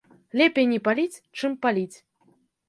[0.39, 1.97] Лепей не паліць, чым паліць.